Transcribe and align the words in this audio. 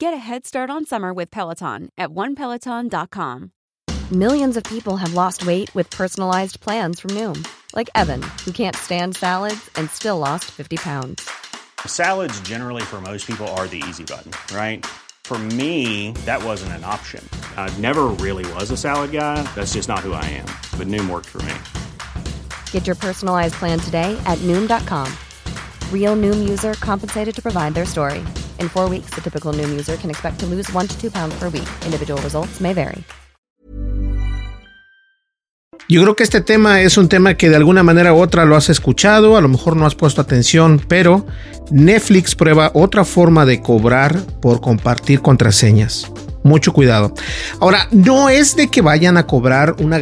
Get 0.00 0.14
a 0.14 0.16
head 0.16 0.46
start 0.46 0.70
on 0.70 0.86
summer 0.86 1.12
with 1.12 1.28
Peloton 1.28 1.88
at 1.98 2.10
onepeloton.com. 2.10 3.50
Millions 4.12 4.56
of 4.56 4.62
people 4.62 4.96
have 4.96 5.12
lost 5.12 5.44
weight 5.44 5.74
with 5.74 5.90
personalized 5.90 6.60
plans 6.60 7.00
from 7.00 7.10
Noom, 7.10 7.46
like 7.74 7.90
Evan, 7.96 8.22
who 8.44 8.52
can't 8.52 8.76
stand 8.76 9.16
salads 9.16 9.68
and 9.74 9.90
still 9.90 10.16
lost 10.16 10.44
50 10.52 10.76
pounds. 10.76 11.28
Salads, 11.84 12.40
generally, 12.42 12.82
for 12.82 13.00
most 13.00 13.26
people, 13.26 13.48
are 13.48 13.66
the 13.66 13.82
easy 13.88 14.04
button, 14.04 14.30
right? 14.56 14.86
For 15.24 15.38
me, 15.38 16.12
that 16.26 16.42
wasn't 16.42 16.72
an 16.72 16.84
option. 16.84 17.28
I 17.56 17.68
never 17.78 18.04
really 18.06 18.50
was 18.54 18.70
a 18.70 18.76
salad 18.76 19.10
guy. 19.10 19.42
That's 19.56 19.72
just 19.72 19.88
not 19.88 19.98
who 19.98 20.12
I 20.12 20.24
am. 20.24 20.46
But 20.78 20.86
Noom 20.86 21.10
worked 21.10 21.26
for 21.26 21.42
me. 21.42 21.54
Get 22.70 22.86
your 22.86 22.96
personalized 22.96 23.54
plan 23.54 23.80
today 23.80 24.16
at 24.26 24.38
Noom.com. 24.38 25.12
Real 25.92 26.16
Noom 26.16 26.48
user 26.48 26.74
compensated 26.80 27.34
to 27.34 27.42
provide 27.42 27.74
their 27.74 27.84
story. 27.86 28.20
In 28.58 28.70
four 28.70 28.88
weeks, 28.88 29.10
the 29.14 29.20
typical 29.20 29.52
Noom 29.52 29.70
user 29.70 29.98
can 29.98 30.08
expect 30.08 30.40
to 30.40 30.46
lose 30.46 30.72
one 30.72 30.86
to 30.86 30.98
two 30.98 31.10
pounds 31.10 31.38
per 31.38 31.50
week. 31.50 31.68
Individual 31.84 32.18
results 32.22 32.58
may 32.62 32.72
vary. 32.72 33.04
Yo 35.90 36.02
creo 36.02 36.14
que 36.14 36.22
este 36.22 36.42
tema 36.42 36.82
es 36.82 36.98
un 36.98 37.08
tema 37.08 37.34
que 37.34 37.48
de 37.48 37.56
alguna 37.56 37.82
manera 37.82 38.12
u 38.12 38.20
otra 38.20 38.44
lo 38.44 38.56
has 38.56 38.68
escuchado, 38.68 39.38
a 39.38 39.40
lo 39.40 39.48
mejor 39.48 39.74
no 39.74 39.86
has 39.86 39.94
puesto 39.94 40.20
atención, 40.20 40.82
pero 40.86 41.24
Netflix 41.70 42.34
prueba 42.34 42.70
otra 42.74 43.06
forma 43.06 43.46
de 43.46 43.62
cobrar 43.62 44.20
por 44.42 44.60
compartir 44.60 45.22
contraseñas. 45.22 46.12
Mucho 46.42 46.72
cuidado. 46.72 47.12
Ahora, 47.60 47.88
no 47.90 48.28
es 48.28 48.56
de 48.56 48.68
que 48.68 48.80
vayan 48.80 49.16
a 49.16 49.26
cobrar 49.26 49.76
una 49.78 49.98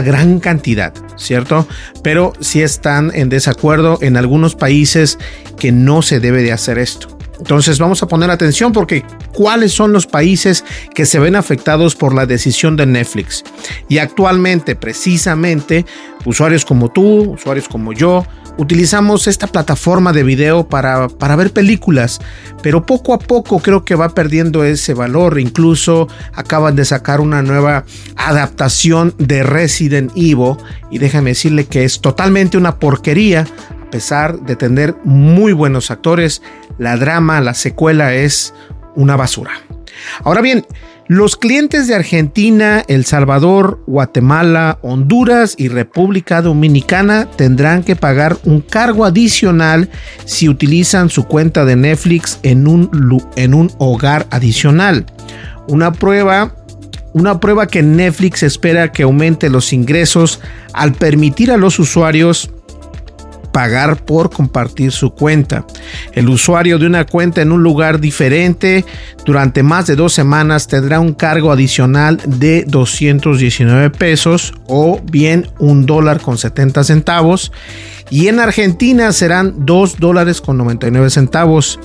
gran, 0.00 0.40
cantidad, 0.40 0.92
¿cierto? 1.16 1.66
Pero 2.02 2.32
sí 2.40 2.62
están 2.62 3.10
en 3.14 3.28
desacuerdo 3.28 3.98
en 4.02 4.16
algunos 4.16 4.54
países 4.54 5.18
que 5.58 5.72
no 5.72 6.02
se 6.02 6.20
debe 6.20 6.42
de 6.42 6.52
hacer 6.52 6.78
esto. 6.78 7.08
Entonces 7.38 7.78
vamos 7.78 8.02
a 8.02 8.06
poner 8.06 8.30
atención 8.30 8.72
porque 8.72 9.02
cuáles 9.32 9.72
son 9.72 9.92
los 9.94 10.06
países 10.06 10.62
que 10.94 11.06
se 11.06 11.18
ven 11.18 11.36
afectados 11.36 11.96
por 11.96 12.14
la 12.14 12.26
decisión 12.26 12.76
de 12.76 12.84
Netflix. 12.84 13.42
Y 13.88 13.96
actualmente, 13.96 14.76
precisamente, 14.76 15.86
usuarios 16.26 16.66
como 16.66 16.90
tú, 16.90 17.32
usuarios 17.32 17.66
como 17.66 17.94
yo, 17.94 18.26
utilizamos 18.60 19.26
esta 19.26 19.46
plataforma 19.46 20.12
de 20.12 20.22
video 20.22 20.68
para, 20.68 21.08
para, 21.08 21.34
ver 21.34 21.50
películas, 21.50 22.20
pero 22.62 22.84
poco 22.84 23.14
a 23.14 23.18
poco 23.18 23.58
creo 23.60 23.86
que 23.86 23.94
va 23.94 24.10
perdiendo 24.10 24.64
ese 24.64 24.92
valor. 24.92 25.40
Incluso 25.40 26.08
acaban 26.34 26.76
de 26.76 26.84
sacar 26.84 27.22
una 27.22 27.40
nueva 27.40 27.84
adaptación 28.16 29.14
de 29.16 29.42
Resident 29.44 30.12
Evil 30.14 30.56
y 30.90 30.98
déjame 30.98 31.30
decirle 31.30 31.64
que 31.64 31.84
es 31.84 32.02
totalmente 32.02 32.58
una 32.58 32.78
porquería. 32.78 33.46
A 33.86 33.90
pesar 33.90 34.38
de 34.42 34.56
tener 34.56 34.94
muy 35.04 35.52
buenos 35.54 35.90
actores, 35.90 36.42
la 36.78 36.96
drama, 36.96 37.40
la 37.40 37.54
secuela 37.54 38.14
es 38.14 38.54
una 38.94 39.16
basura. 39.16 39.52
Ahora 40.24 40.40
bien, 40.40 40.64
los 41.08 41.36
clientes 41.36 41.88
de 41.88 41.96
Argentina, 41.96 42.84
El 42.86 43.04
Salvador, 43.04 43.82
Guatemala, 43.88 44.78
Honduras 44.82 45.56
y 45.58 45.66
República 45.66 46.40
Dominicana 46.40 47.28
tendrán 47.36 47.82
que 47.82 47.96
pagar 47.96 48.36
un 48.44 48.60
cargo 48.60 49.04
adicional 49.04 49.90
si 50.24 50.48
utilizan 50.48 51.08
su 51.10 51.24
cuenta 51.24 51.64
de 51.64 51.74
Netflix 51.74 52.38
en 52.44 52.68
un, 52.68 52.90
en 53.34 53.54
un 53.54 53.72
hogar 53.78 54.28
adicional. 54.30 55.04
Una 55.66 55.92
prueba 55.92 56.54
una 57.12 57.40
prueba 57.40 57.66
que 57.66 57.82
Netflix 57.82 58.44
espera 58.44 58.92
que 58.92 59.02
aumente 59.02 59.50
los 59.50 59.72
ingresos 59.72 60.40
al 60.72 60.92
permitir 60.92 61.50
a 61.50 61.56
los 61.56 61.80
usuarios 61.80 62.52
pagar 63.52 64.04
por 64.04 64.30
compartir 64.30 64.92
su 64.92 65.10
cuenta. 65.10 65.66
El 66.12 66.28
usuario 66.28 66.78
de 66.78 66.86
una 66.86 67.06
cuenta 67.06 67.42
en 67.42 67.52
un 67.52 67.62
lugar 67.62 68.00
diferente 68.00 68.84
durante 69.24 69.62
más 69.62 69.86
de 69.86 69.96
dos 69.96 70.12
semanas 70.12 70.66
tendrá 70.66 71.00
un 71.00 71.14
cargo 71.14 71.52
adicional 71.52 72.20
de 72.26 72.64
219 72.66 73.90
pesos 73.90 74.54
o 74.66 75.00
bien 75.02 75.48
un 75.58 75.86
dólar 75.86 76.20
con 76.20 76.38
70 76.38 76.84
centavos 76.84 77.52
y 78.10 78.28
en 78.28 78.40
Argentina 78.40 79.12
serán 79.12 79.64
2 79.64 79.98
dólares 79.98 80.40
con 80.40 80.58
99 80.58 81.10
centavos. 81.10 81.78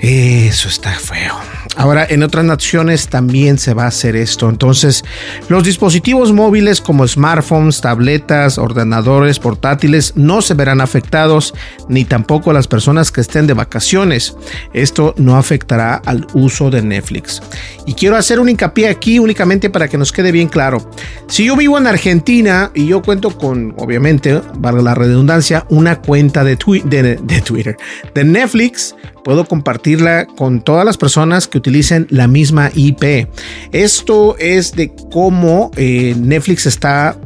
Eso 0.00 0.68
está 0.68 0.92
feo. 0.92 1.34
Ahora, 1.76 2.06
en 2.08 2.22
otras 2.22 2.44
naciones 2.44 3.08
también 3.08 3.58
se 3.58 3.74
va 3.74 3.84
a 3.84 3.88
hacer 3.88 4.16
esto. 4.16 4.48
Entonces, 4.48 5.04
los 5.48 5.62
dispositivos 5.62 6.32
móviles 6.32 6.80
como 6.80 7.06
smartphones, 7.06 7.82
tabletas, 7.82 8.56
ordenadores, 8.56 9.38
portátiles 9.38 10.14
no 10.16 10.40
se 10.40 10.54
verán 10.54 10.80
afectados, 10.80 11.54
ni 11.88 12.06
tampoco 12.06 12.52
las 12.54 12.66
personas 12.66 13.12
que 13.12 13.20
estén 13.20 13.46
de 13.46 13.52
vacaciones. 13.52 14.36
Esto 14.72 15.14
no 15.18 15.36
afectará 15.36 15.96
al 16.06 16.26
uso 16.32 16.70
de 16.70 16.80
Netflix. 16.80 17.42
Y 17.86 17.92
quiero 17.92 18.16
hacer 18.16 18.40
un 18.40 18.48
hincapié 18.48 18.88
aquí 18.88 19.18
únicamente 19.18 19.68
para 19.68 19.88
que 19.88 19.98
nos 19.98 20.12
quede 20.12 20.32
bien 20.32 20.48
claro. 20.48 20.90
Si 21.28 21.44
yo 21.44 21.56
vivo 21.56 21.76
en 21.76 21.86
Argentina 21.86 22.70
y 22.74 22.86
yo 22.86 23.02
cuento 23.02 23.36
con, 23.36 23.74
obviamente, 23.76 24.40
valga 24.56 24.82
la 24.82 24.94
redundancia, 24.94 25.66
una 25.68 26.00
cuenta 26.00 26.42
de, 26.42 26.56
de, 26.84 27.16
de 27.16 27.40
Twitter, 27.42 27.76
de 28.14 28.24
Netflix, 28.24 28.94
puedo 29.24 29.44
compartirla 29.44 30.26
con 30.26 30.62
todas 30.62 30.84
las 30.84 30.96
personas 30.96 31.48
que 31.48 31.58
utilicen 31.58 32.06
la 32.10 32.28
misma 32.28 32.70
IP. 32.74 33.28
Esto 33.72 34.36
es 34.38 34.72
de 34.72 34.92
cómo 35.10 35.70
eh, 35.76 36.14
Netflix 36.18 36.66
está 36.66 37.16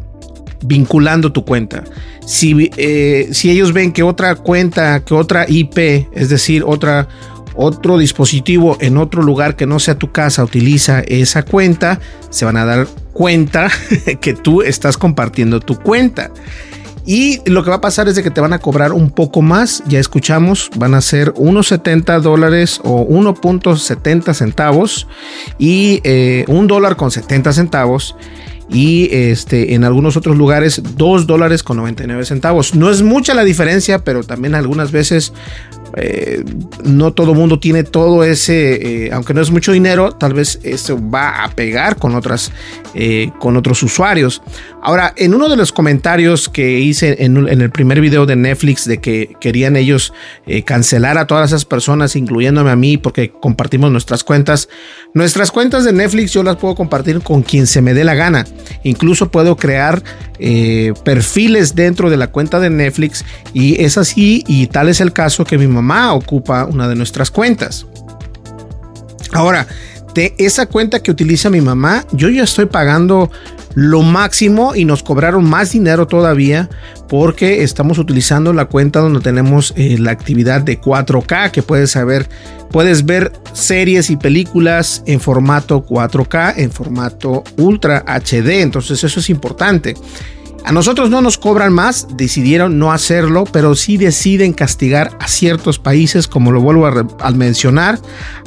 vinculando 0.65 1.33
tu 1.33 1.45
cuenta. 1.45 1.85
Si, 2.27 2.71
eh, 2.77 3.29
si 3.33 3.51
ellos 3.51 3.73
ven 3.73 3.93
que 3.93 4.03
otra 4.03 4.35
cuenta, 4.37 5.05
que 5.05 5.15
otra 5.15 5.47
IP, 5.49 6.09
es 6.13 6.29
decir, 6.29 6.65
otro 6.67 7.99
dispositivo 7.99 8.79
en 8.81 8.97
otro 8.97 9.23
lugar 9.23 9.57
que 9.57 9.67
no 9.67 9.79
sea 9.79 9.99
tu 9.99 10.11
casa 10.11 10.43
utiliza 10.43 11.01
esa 11.01 11.43
cuenta, 11.43 12.01
se 12.31 12.45
van 12.45 12.57
a 12.57 12.65
dar 12.65 12.87
cuenta 13.13 13.71
que 14.21 14.35
tú 14.35 14.63
estás 14.63 14.97
compartiendo 14.97 15.61
tu 15.61 15.79
cuenta. 15.79 16.31
Y 17.07 17.41
lo 17.49 17.63
que 17.63 17.71
va 17.71 17.77
a 17.77 17.81
pasar 17.81 18.09
es 18.09 18.17
de 18.17 18.23
que 18.23 18.31
te 18.31 18.41
van 18.41 18.53
a 18.53 18.59
cobrar 18.59 18.93
un 18.93 19.11
poco 19.11 19.43
más. 19.43 19.83
Ya 19.87 19.99
escuchamos, 19.99 20.71
van 20.77 20.95
a 20.95 21.01
ser 21.01 21.35
unos 21.37 21.69
70 21.69 22.21
dólares 22.21 22.81
o 22.83 23.07
1.70 23.07 24.33
centavos 24.33 25.07
y 25.59 26.01
eh, 26.05 26.45
un 26.49 26.67
dólar 26.67 26.97
con 26.97 27.11
70 27.11 27.53
centavos. 27.53 28.17
Y 28.71 29.11
este, 29.13 29.75
en 29.75 29.85
algunos 29.85 30.17
otros 30.17 30.37
lugares 30.37 30.81
2 30.97 31.27
dólares 31.27 31.63
con 31.63 31.77
99 31.77 32.25
centavos. 32.25 32.75
No 32.75 32.91
es 32.91 33.03
mucha 33.03 33.35
la 33.35 33.45
diferencia, 33.45 33.99
pero 33.99 34.25
también 34.25 34.55
algunas 34.55 34.91
veces 34.91 35.35
eh, 35.97 36.45
no 36.83 37.13
todo 37.13 37.35
mundo 37.35 37.61
tiene 37.61 37.85
todo 37.85 38.25
ese, 38.25 39.07
eh, 39.07 39.13
aunque 39.13 39.33
no 39.33 39.41
es 39.41 39.51
mucho 39.51 39.73
dinero, 39.73 40.13
tal 40.13 40.35
vez 40.35 40.59
eso 40.63 40.99
va 41.11 41.45
a 41.45 41.51
pegar 41.51 41.97
con 41.97 42.15
otras, 42.15 42.51
eh, 42.95 43.31
con 43.39 43.57
otros 43.57 43.83
usuarios. 43.83 44.43
Ahora, 44.83 45.15
en 45.17 45.35
uno 45.35 45.49
de 45.49 45.57
los 45.57 45.73
comentarios 45.73 46.49
que 46.49 46.81
hice 46.81 47.25
en, 47.25 47.37
el 47.37 47.71
primer 47.71 48.01
video 48.01 48.27
de 48.27 48.37
Netflix 48.37 48.87
de 48.87 49.01
que 49.01 49.35
querían 49.41 49.77
ellos 49.77 50.13
cancelar 50.67 51.17
a 51.17 51.27
todas 51.27 51.51
esas 51.51 51.65
personas, 51.65 52.17
incluyéndome 52.17 52.71
a 52.71 52.77
mí, 52.77 52.99
porque 52.99 53.31
compartimos 53.31 53.91
nuestras 53.91 54.25
cuentas, 54.25 54.69
nuestras 55.15 55.51
cuentas 55.51 55.85
de 55.85 55.93
Netflix 55.93 56.33
yo 56.33 56.43
las 56.43 56.57
puedo 56.57 56.75
compartir 56.75 57.21
con 57.21 57.43
quien 57.43 57.67
se 57.67 57.81
me 57.81 57.95
dé 57.95 58.05
la 58.05 58.15
gana. 58.15 58.45
Incluso 58.83 59.31
puedo 59.31 59.57
crear 59.57 60.03
perfiles 61.05 61.75
dentro 61.75 62.11
de 62.11 62.17
la 62.19 62.27
cuenta 62.27 62.61
de 62.61 62.69
Netflix 62.69 63.25
y 63.55 63.83
es 63.83 63.97
así 63.97 64.45
y 64.47 64.67
tal 64.67 64.89
es 64.89 65.01
el 65.01 65.13
caso 65.13 65.45
que 65.45 65.57
mi 65.57 65.67
mamá 65.67 65.84
ocupa 66.15 66.65
una 66.65 66.89
de 66.89 66.95
nuestras 66.95 67.31
cuentas. 67.31 67.87
Ahora, 69.33 69.67
de 70.15 70.35
esa 70.39 70.67
cuenta 70.67 71.01
que 71.01 71.11
utiliza 71.11 71.51
mi 71.51 71.61
mamá, 71.61 72.05
yo 72.13 72.29
ya 72.29 72.45
estoy 72.45 72.67
pagando 72.67 73.31
lo 73.75 74.03
máximo 74.03 74.75
y 74.75 74.85
nos 74.85 75.03
cobraron 75.03 75.45
más 75.45 75.73
dinero 75.73 76.07
todavía 76.07 76.71
porque 77.09 77.65
estamos 77.65 77.99
utilizando 77.99 78.53
la 78.53 78.67
cuenta 78.67 79.01
donde 79.01 79.21
tenemos 79.21 79.75
eh, 79.77 79.99
la 79.99 80.13
actividad 80.13 80.61
de 80.63 80.81
4K 80.81 81.51
que 81.51 81.63
puedes 81.63 81.91
saber, 81.91 82.29
puedes 82.71 83.05
ver 83.05 83.33
series 83.53 84.11
y 84.11 84.17
películas 84.17 85.03
en 85.07 85.21
formato 85.21 85.85
4K, 85.85 86.55
en 86.59 86.71
formato 86.71 87.43
Ultra 87.57 88.05
HD, 88.07 88.63
entonces 88.63 89.03
eso 89.03 89.19
es 89.19 89.29
importante. 89.29 89.95
A 90.65 90.73
nosotros 90.73 91.11
no 91.11 91.21
nos 91.21 91.37
cobran 91.37 91.75
más, 91.75 92.09
decidieron 92.17 92.79
no 92.79 92.91
hacerlo, 92.91 93.45
pero 93.45 93.75
sí 93.75 93.99
deciden 93.99 94.55
castigar 94.55 95.15
a 95.21 95.29
ciertos 95.29 95.79
países, 95.79 96.27
como 96.27 96.53
lo 96.53 96.63
vuelvo 96.63 96.87
a, 96.87 97.31
mencionar, 97.33 97.99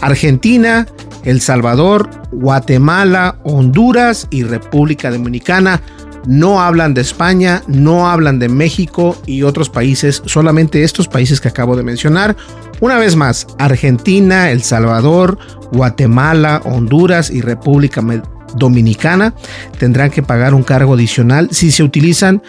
Argentina, 0.01 0.87
El 1.23 1.41
Salvador, 1.41 2.09
Guatemala, 2.31 3.37
Honduras 3.43 4.27
y 4.31 4.43
República 4.43 5.11
Dominicana. 5.11 5.83
No 6.25 6.59
hablan 6.59 6.95
de 6.95 7.01
España, 7.01 7.61
no 7.67 8.09
hablan 8.09 8.39
de 8.39 8.49
México 8.49 9.15
y 9.27 9.43
otros 9.43 9.69
países, 9.69 10.23
solamente 10.25 10.83
estos 10.83 11.07
países 11.07 11.39
que 11.39 11.49
acabo 11.49 11.75
de 11.75 11.83
mencionar. 11.83 12.35
Una 12.81 12.97
vez 12.97 13.15
más, 13.15 13.45
Argentina, 13.59 14.49
El 14.49 14.63
Salvador, 14.63 15.37
Guatemala, 15.71 16.63
Honduras 16.65 17.29
y 17.29 17.41
República 17.41 18.01
Dominicana 18.57 19.33
tendrán 19.79 20.11
que 20.11 20.23
pagar 20.23 20.53
un 20.53 20.63
cargo 20.63 20.93
adicional 20.93 21.49
si 21.51 21.71
se 21.71 21.83
utilizan 21.83 22.41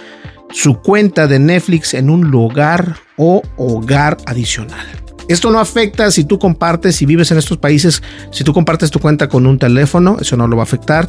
su 0.51 0.81
cuenta 0.81 1.27
de 1.27 1.39
Netflix 1.39 1.95
en 1.95 2.11
un 2.11 2.31
lugar 2.31 2.97
o 3.17 3.43
hogar 3.57 4.17
adicional. 4.27 4.87
Esto 5.29 5.51
no 5.51 5.61
afecta 5.61 6.11
si 6.11 6.25
tú 6.25 6.39
compartes, 6.39 6.97
si 6.97 7.05
vives 7.05 7.31
en 7.31 7.37
estos 7.37 7.59
países, 7.59 8.03
si 8.31 8.45
tú 8.45 8.55
compartes 8.55 8.91
tu 8.91 8.99
cuenta 8.99 9.29
con 9.29 9.47
un 9.47 9.59
teléfono, 9.59 10.17
eso 10.19 10.39
no 10.39 10.49
lo 10.49 10.57
va 10.57 10.63
a 10.63 10.65
afectar, 10.65 11.07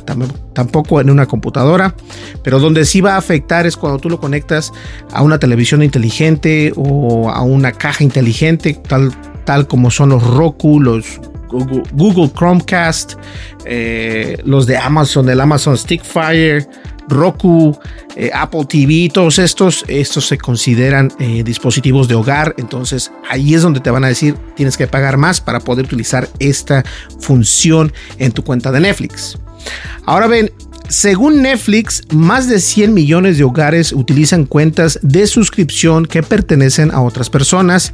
tampoco 0.54 1.00
en 1.00 1.10
una 1.10 1.26
computadora, 1.26 1.96
pero 2.44 2.60
donde 2.60 2.84
sí 2.84 3.00
va 3.00 3.14
a 3.14 3.18
afectar 3.18 3.66
es 3.66 3.78
cuando 3.78 3.98
tú 3.98 4.10
lo 4.10 4.20
conectas 4.20 4.74
a 5.14 5.22
una 5.22 5.40
televisión 5.40 5.84
inteligente 5.84 6.74
o 6.76 7.30
a 7.30 7.42
una 7.44 7.72
caja 7.72 8.04
inteligente, 8.04 8.74
tal, 8.74 9.14
tal 9.46 9.68
como 9.68 9.90
son 9.90 10.10
los 10.10 10.22
Roku, 10.22 10.82
los 10.82 11.22
Google, 11.50 12.32
Chromecast, 12.34 13.14
eh, 13.66 14.38
los 14.46 14.66
de 14.66 14.78
Amazon, 14.78 15.30
el 15.30 15.42
Amazon 15.42 15.78
Stickfire, 15.78 16.68
Roku, 17.08 17.78
eh, 18.16 18.30
Apple 18.34 18.66
TV, 18.66 19.10
todos 19.12 19.40
estos, 19.40 19.84
estos 19.88 20.28
se 20.28 20.38
consideran 20.38 21.12
eh, 21.20 21.44
dispositivos 21.44 22.08
de 22.08 22.16
hogar. 22.16 22.54
Entonces 22.58 23.12
ahí 23.30 23.54
es 23.54 23.62
donde 23.62 23.80
te 23.80 23.90
van 23.90 24.06
a 24.06 24.08
decir 24.08 24.36
tienes 24.56 24.78
que 24.78 24.88
pagar 24.88 25.18
más 25.18 25.42
para 25.42 25.60
poder 25.60 25.86
utilizar 25.86 26.30
esta 26.40 26.84
función 27.20 27.92
en 28.18 28.32
tu 28.32 28.44
cuenta 28.44 28.72
de 28.72 28.80
Netflix. 28.80 29.38
Ahora 30.06 30.28
ven, 30.28 30.52
según 30.90 31.44
Netflix, 31.44 32.02
más 32.12 32.50
de 32.50 32.60
100 32.60 32.96
millones 32.96 33.38
de 33.38 33.44
hogares 33.44 33.94
utilizan 33.94 34.46
cuentas 34.46 35.00
de 35.04 35.28
suscripción 35.28 36.08
que 36.08 36.24
pertenecen 36.24 36.90
a 36.90 37.02
otras 37.02 37.30
personas 37.30 37.94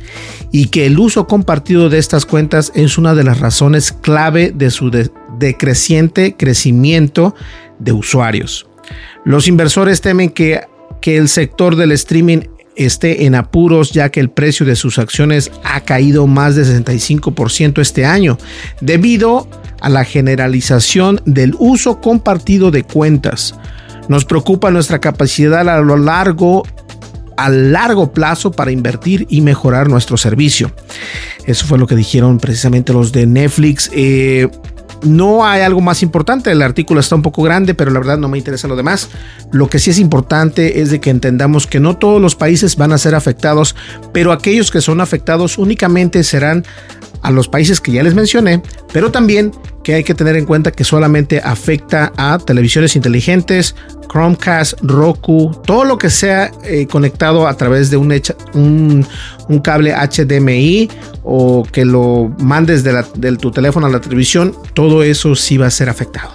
y 0.54 0.68
que 0.68 0.86
el 0.86 0.98
uso 0.98 1.28
compartido 1.28 1.90
de 1.90 1.98
estas 1.98 2.26
cuentas 2.26 2.72
es 2.74 2.98
una 2.98 3.14
de 3.14 3.26
las 3.26 3.42
razones 3.42 3.92
clave 3.92 4.54
de 4.56 4.72
su 4.72 4.90
decreciente 5.38 6.36
crecimiento 6.38 7.36
de 7.80 7.92
usuarios. 7.92 8.66
Los 9.26 9.50
inversores 9.50 10.00
temen 10.00 10.30
que, 10.30 10.62
que 11.02 11.18
el 11.18 11.28
sector 11.28 11.76
del 11.76 11.92
streaming 11.92 12.44
esté 12.76 13.26
en 13.26 13.36
apuros 13.36 13.92
ya 13.92 14.10
que 14.10 14.20
el 14.20 14.30
precio 14.30 14.66
de 14.66 14.76
sus 14.76 15.00
acciones 15.00 15.52
ha 15.64 15.82
caído 15.82 16.28
más 16.28 16.56
de 16.56 16.64
65% 16.64 17.82
este 17.82 18.06
año 18.06 18.38
debido 18.82 19.48
a 19.82 19.90
la 19.90 20.04
generalización 20.04 21.22
del 21.26 21.56
uso 21.60 22.02
compartido 22.02 22.72
de 22.72 22.84
cuentas. 22.84 23.56
Nos 24.08 24.26
preocupa 24.26 24.72
nuestra 24.72 25.00
capacidad 25.00 25.68
a 25.68 25.82
lo 25.82 25.98
largo 25.98 26.64
a 27.38 27.50
largo 27.50 28.14
plazo 28.14 28.52
para 28.52 28.72
invertir 28.72 29.28
y 29.30 29.42
mejorar 29.42 29.90
nuestro 29.90 30.16
servicio. 30.16 30.72
Eso 31.46 31.66
fue 31.66 31.78
lo 31.78 31.86
que 31.86 31.96
dijeron 31.96 32.38
precisamente 32.40 32.94
los 32.94 33.12
de 33.12 33.26
Netflix. 33.26 33.92
Eh, 33.94 34.48
no 35.06 35.46
hay 35.46 35.62
algo 35.62 35.82
más 35.82 36.04
importante, 36.04 36.52
el 36.52 36.62
artículo 36.62 37.00
está 37.00 37.16
un 37.16 37.22
poco 37.22 37.44
grande, 37.44 37.74
pero 37.74 37.92
la 37.92 38.00
verdad 38.00 38.18
no 38.18 38.28
me 38.28 38.38
interesa 38.38 38.68
lo 38.68 38.76
demás. 38.76 39.10
Lo 39.52 39.70
que 39.70 39.80
sí 39.80 39.92
es 39.92 40.00
importante 40.00 40.82
es 40.82 40.90
de 40.90 41.00
que 41.00 41.10
entendamos 41.10 41.68
que 41.68 41.80
no 41.80 41.98
todos 41.98 42.22
los 42.22 42.36
países 42.36 42.76
van 42.76 42.92
a 42.92 42.98
ser 42.98 43.16
afectados, 43.16 43.76
pero 44.12 44.32
aquellos 44.32 44.72
que 44.72 44.82
son 44.82 45.02
afectados 45.02 45.58
únicamente 45.58 46.24
serán 46.24 46.66
a 47.26 47.32
los 47.32 47.48
países 47.48 47.82
que 47.82 47.92
ya 47.92 48.04
les 48.04 48.14
mencioné, 48.14 48.62
pero 48.94 49.12
también 49.12 49.52
que 49.84 49.96
hay 49.96 50.04
que 50.04 50.14
tener 50.14 50.36
en 50.36 50.46
cuenta 50.46 50.72
que 50.72 50.84
solamente 50.84 51.42
afecta 51.44 52.14
a 52.18 52.38
televisiones 52.38 52.96
inteligentes, 52.96 53.76
Chromecast, 54.12 54.80
Roku, 54.82 55.52
todo 55.66 55.86
lo 55.86 55.98
que 55.98 56.12
sea 56.12 56.52
eh, 56.64 56.86
conectado 56.86 57.48
a 57.48 57.58
través 57.58 57.90
de 57.90 57.98
un, 57.98 59.06
cable 59.64 59.96
HDMI 59.96 60.90
o 61.24 61.68
que 61.72 61.84
lo 61.84 62.32
mandes 62.40 62.84
de, 62.84 63.04
de 63.16 63.38
tu 63.38 63.50
teléfono 63.50 63.88
a 63.88 63.90
la 63.90 64.02
televisión, 64.02 64.56
todo 64.76 65.02
eso 65.02 65.34
sí 65.34 65.58
va 65.58 65.66
a 65.66 65.72
ser 65.72 65.90
afectado. 65.90 66.32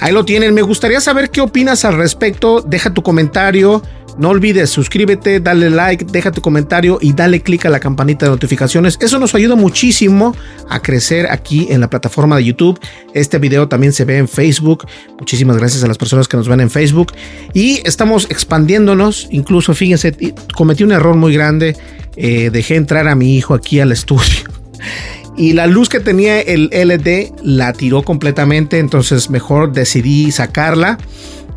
Ahí 0.00 0.12
lo 0.12 0.24
tienen, 0.24 0.54
me 0.54 0.62
gustaría 0.62 1.00
saber 1.00 1.30
qué 1.30 1.40
opinas 1.40 1.84
al 1.84 1.96
respecto, 1.96 2.62
deja 2.62 2.92
tu 2.92 3.04
comentario. 3.04 3.80
No 4.16 4.28
olvides, 4.28 4.70
suscríbete, 4.70 5.40
dale 5.40 5.70
like, 5.70 6.04
deja 6.04 6.30
tu 6.30 6.40
comentario 6.40 6.98
y 7.00 7.12
dale 7.12 7.40
click 7.40 7.66
a 7.66 7.70
la 7.70 7.80
campanita 7.80 8.26
de 8.26 8.30
notificaciones. 8.30 8.96
Eso 9.00 9.18
nos 9.18 9.34
ayuda 9.34 9.56
muchísimo 9.56 10.36
a 10.68 10.80
crecer 10.80 11.26
aquí 11.30 11.66
en 11.70 11.80
la 11.80 11.90
plataforma 11.90 12.36
de 12.36 12.44
YouTube. 12.44 12.78
Este 13.12 13.38
video 13.38 13.66
también 13.66 13.92
se 13.92 14.04
ve 14.04 14.18
en 14.18 14.28
Facebook. 14.28 14.86
Muchísimas 15.18 15.56
gracias 15.56 15.82
a 15.82 15.88
las 15.88 15.98
personas 15.98 16.28
que 16.28 16.36
nos 16.36 16.46
ven 16.46 16.60
en 16.60 16.70
Facebook. 16.70 17.12
Y 17.54 17.80
estamos 17.84 18.30
expandiéndonos. 18.30 19.26
Incluso, 19.30 19.74
fíjense, 19.74 20.16
cometí 20.54 20.84
un 20.84 20.92
error 20.92 21.16
muy 21.16 21.34
grande. 21.34 21.76
Eh, 22.16 22.50
dejé 22.52 22.76
entrar 22.76 23.08
a 23.08 23.16
mi 23.16 23.36
hijo 23.36 23.52
aquí 23.54 23.80
al 23.80 23.92
estudio. 23.92 24.22
Y 25.36 25.52
la 25.52 25.66
luz 25.66 25.88
que 25.88 25.98
tenía 25.98 26.40
el 26.40 26.70
LD 26.72 27.32
la 27.42 27.72
tiró 27.72 28.02
completamente. 28.02 28.78
Entonces 28.78 29.30
mejor 29.30 29.72
decidí 29.72 30.30
sacarla 30.30 30.96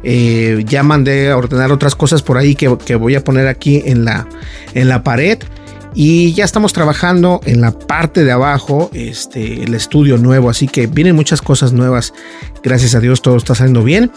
eh, 0.09 0.63
ya 0.65 0.83
mandé 0.83 1.31
a 1.31 1.35
ordenar 1.35 1.69
otras 1.73 1.93
cosas 1.93 2.21
por 2.21 2.37
ahí 2.37 2.55
que, 2.55 2.69
voy 2.95 3.15
a 3.15 3.23
poner 3.25 3.45
aquí 3.47 3.83
en 3.85 4.05
la, 4.05 4.25
en 4.73 4.87
la 4.87 5.03
pared. 5.03 5.37
Y 5.93 6.31
ya 6.31 6.45
estamos 6.45 6.71
trabajando 6.71 7.41
en 7.43 7.59
la 7.59 7.77
parte 7.77 8.23
de 8.23 8.31
abajo, 8.31 8.89
este, 8.93 9.63
el 9.63 9.73
estudio 9.73 10.17
nuevo. 10.17 10.49
Así 10.49 10.69
que 10.69 10.87
vienen 10.87 11.13
muchas 11.13 11.41
cosas 11.41 11.73
nuevas. 11.73 12.13
Gracias 12.63 12.95
a 12.95 13.01
Dios 13.01 13.21
todo 13.21 13.35
está 13.35 13.53
saliendo 13.53 13.83
bien. 13.83 14.09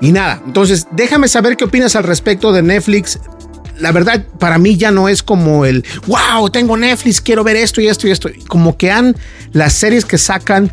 Y 0.00 0.10
nada, 0.10 0.42
entonces 0.44 0.88
déjame 0.90 1.28
saber 1.28 1.56
qué 1.56 1.62
opinas 1.62 1.94
al 1.94 2.02
respecto 2.02 2.52
de 2.52 2.62
Netflix. 2.62 3.20
La 3.78 3.92
verdad, 3.92 4.26
para 4.40 4.58
mí 4.58 4.76
ya 4.76 4.90
no 4.90 5.08
es 5.08 5.22
como 5.22 5.64
el, 5.64 5.84
wow, 6.08 6.50
tengo 6.50 6.76
Netflix, 6.76 7.20
quiero 7.20 7.44
ver 7.44 7.54
esto 7.54 7.80
y 7.80 7.86
esto 7.86 8.08
y 8.08 8.10
esto. 8.10 8.30
Como 8.48 8.76
que 8.76 8.90
han 8.90 9.14
las 9.52 9.74
series 9.74 10.04
que 10.04 10.18
sacan 10.18 10.72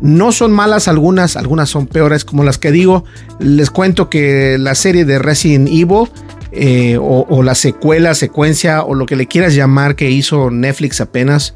no 0.00 0.32
son 0.32 0.52
malas 0.52 0.88
algunas, 0.88 1.36
algunas 1.36 1.68
son 1.68 1.86
peores, 1.86 2.24
como 2.24 2.44
las 2.44 2.58
que 2.58 2.70
digo. 2.70 3.04
Les 3.38 3.70
cuento 3.70 4.10
que 4.10 4.58
la 4.58 4.74
serie 4.74 5.04
de 5.04 5.18
Resident 5.18 5.68
Evil 5.68 6.08
eh, 6.52 6.96
o, 7.00 7.42
la 7.42 7.54
secuela, 7.54 8.14
secuencia 8.14 8.82
o 8.82 8.94
lo 8.94 9.06
que 9.06 9.16
le 9.16 9.26
quieras 9.26 9.54
llamar 9.54 9.96
que 9.96 10.10
hizo 10.10 10.50
Netflix 10.50 11.00
apenas 11.00 11.54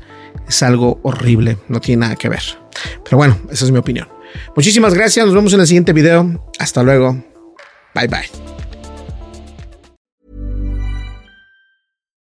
es 0.49 0.63
algo 0.63 1.01
horrible, 1.03 1.59
no 1.69 1.81
tiene 1.81 2.01
nada 2.01 2.17
que 2.17 2.29
ver. 2.29 2.43
Pero 3.05 3.17
bueno, 3.17 3.39
esa 3.51 3.65
es 3.65 3.71
mi 3.71 3.79
opinión. 3.79 4.09
Muchísimas 4.55 4.95
gracias, 4.95 5.25
nos 5.27 5.35
vemos 5.35 5.53
en 5.53 5.61
el 5.61 5.67
siguiente 5.67 5.93
video. 5.93 6.45
Hasta 6.59 6.83
luego. 6.83 7.13
Bye 7.95 8.09
bye. 8.09 8.29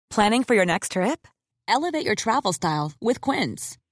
Planning 0.09 0.43
for 0.43 0.55
your 0.55 0.65
next 0.65 0.91
trip? 0.91 1.27
Elevate 1.67 2.05
your 2.05 2.15
travel 2.15 2.51
style 2.53 2.91
with 3.01 3.21
Quince. 3.21 3.77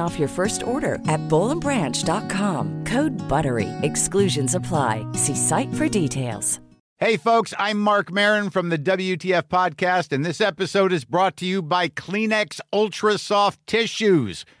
off 0.00 0.18
your 0.18 0.28
first 0.28 0.64
order 0.64 0.94
at 1.06 1.22
bowlandbranch.com. 1.28 2.86
Code 2.86 3.16
BUTTERY. 3.28 3.70
Exclusions 3.82 4.56
apply. 4.56 5.06
See 5.12 5.36
site 5.36 5.72
for 5.74 5.88
details. 5.88 6.58
Hey, 6.98 7.16
folks, 7.16 7.52
I'm 7.58 7.80
Mark 7.80 8.12
Marin 8.12 8.50
from 8.50 8.68
the 8.68 8.78
WTF 8.78 9.48
Podcast, 9.48 10.12
and 10.12 10.24
this 10.24 10.40
episode 10.40 10.92
is 10.92 11.04
brought 11.04 11.36
to 11.38 11.44
you 11.44 11.60
by 11.60 11.88
Kleenex 11.88 12.60
Ultra 12.72 13.18
Soft 13.18 13.58
Tissues, 13.66 14.44